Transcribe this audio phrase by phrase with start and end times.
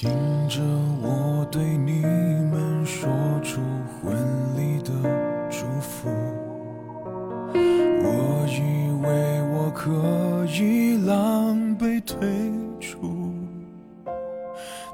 [0.00, 0.08] 听
[0.48, 0.60] 着
[1.02, 3.10] 我对你们说
[3.42, 3.60] 出
[4.00, 4.14] 婚
[4.56, 4.92] 礼的
[5.50, 6.08] 祝福，
[7.52, 9.08] 我以为
[9.52, 9.90] 我可
[10.54, 12.28] 以狼狈退
[12.78, 13.32] 出。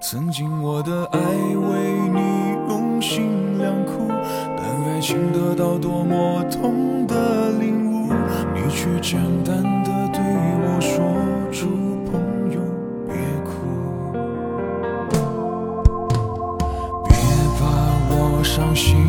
[0.01, 4.09] 曾经我的爱为你用心良苦，
[4.57, 8.11] 但爱情得到多么痛的领悟，
[8.55, 10.23] 你却简单的对
[10.65, 10.97] 我说
[11.53, 11.69] 出
[18.45, 19.09] 伤心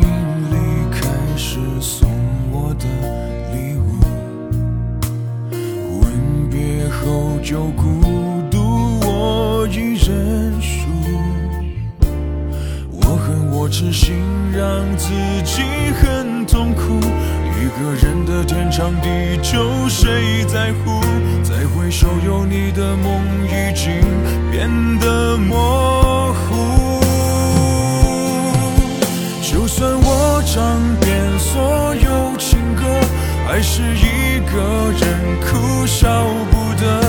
[0.50, 0.56] 离
[0.90, 2.10] 开时送
[2.50, 2.86] 我的
[3.52, 4.00] 礼物，
[6.00, 8.00] 吻别后就孤
[8.50, 10.88] 独我已认输，
[12.90, 14.16] 我恨我痴心
[14.52, 15.12] 让自
[15.44, 15.62] 己
[16.00, 21.00] 很痛苦，一个人的天长地久谁在乎？
[21.44, 24.00] 再回首有你的梦已经
[24.50, 26.95] 变得模糊。
[29.56, 32.82] 就算我唱遍所有情歌，
[33.48, 37.00] 还是一个人哭笑不得。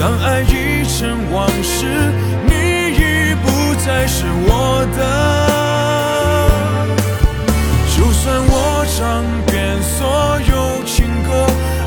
[0.00, 1.86] 当爱已成往事，
[2.44, 2.52] 你
[2.90, 3.46] 已不
[3.86, 5.00] 再是我的。
[7.94, 11.46] 就算我唱遍所有情歌，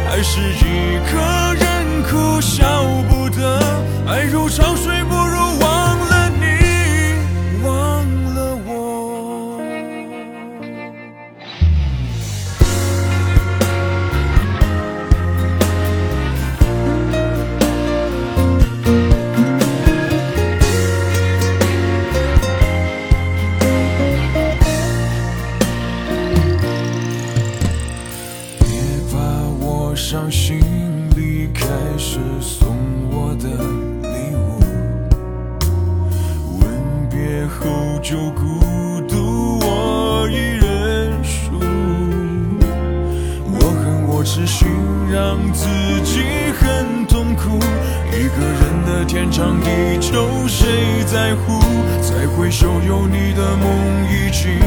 [0.09, 1.13] 还是一个
[1.59, 3.59] 人哭笑不得。
[4.07, 4.74] 爱如潮
[30.35, 30.59] 我伤心
[31.15, 31.65] 离开
[31.97, 32.75] 始送
[33.09, 33.47] 我的
[34.01, 34.59] 礼物，
[36.59, 36.67] 吻
[37.09, 38.59] 别后就孤
[39.07, 41.57] 独我一人输。
[43.49, 44.67] 我恨我痴心
[45.09, 45.69] 让自
[46.03, 46.19] 己
[46.59, 47.57] 很痛苦，
[48.11, 51.63] 一个人的天长地久谁在乎？
[52.01, 53.69] 再回首有你的梦
[54.11, 54.59] 已经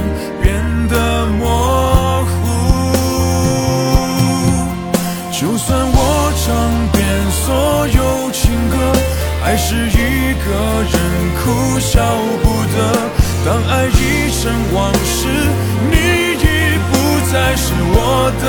[8.40, 8.76] 情歌，
[9.44, 10.48] 爱是一个
[10.92, 10.94] 人
[11.38, 11.42] 哭
[11.80, 11.96] 笑
[12.40, 12.76] 不得。
[13.44, 14.40] 当爱已成
[14.72, 15.26] 往事，
[15.90, 15.94] 你
[16.38, 16.92] 已不
[17.32, 17.96] 再是我
[18.40, 18.46] 的。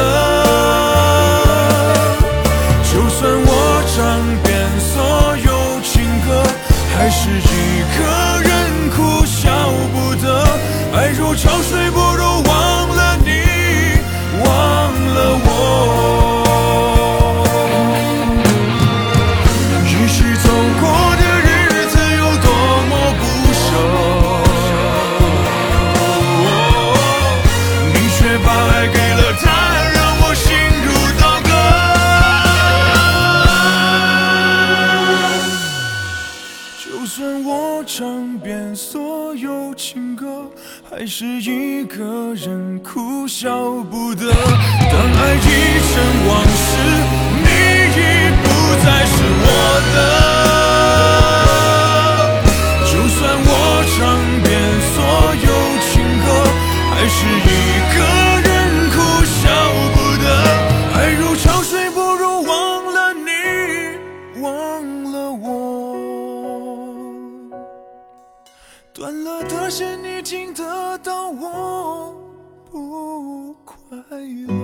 [38.80, 40.50] 所有情歌，
[40.90, 44.32] 还是一个人哭笑不得。
[44.32, 45.48] 当爱已
[45.84, 46.99] 成往事，
[69.48, 72.14] 的事，你听得到我
[72.72, 73.76] 不快
[74.48, 74.59] 乐。